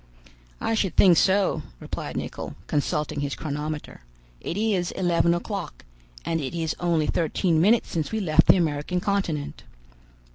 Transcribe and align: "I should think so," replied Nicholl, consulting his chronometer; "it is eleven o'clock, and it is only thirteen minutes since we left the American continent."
"I 0.59 0.73
should 0.73 0.95
think 0.95 1.15
so," 1.15 1.61
replied 1.79 2.17
Nicholl, 2.17 2.55
consulting 2.65 3.19
his 3.19 3.35
chronometer; 3.35 4.01
"it 4.39 4.57
is 4.57 4.89
eleven 4.93 5.35
o'clock, 5.35 5.85
and 6.25 6.41
it 6.41 6.55
is 6.55 6.75
only 6.79 7.05
thirteen 7.05 7.61
minutes 7.61 7.91
since 7.91 8.11
we 8.11 8.19
left 8.19 8.47
the 8.47 8.57
American 8.57 8.99
continent." 8.99 9.61